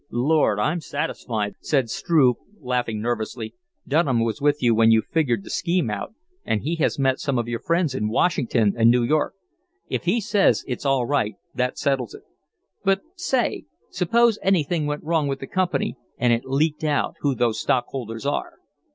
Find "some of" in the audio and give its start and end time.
7.19-7.47